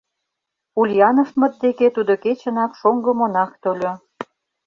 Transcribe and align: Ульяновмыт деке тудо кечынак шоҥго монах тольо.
Ульяновмыт 0.79 1.53
деке 1.63 1.87
тудо 1.95 2.13
кечынак 2.23 2.71
шоҥго 2.79 3.11
монах 3.19 3.51
тольо. 3.63 3.93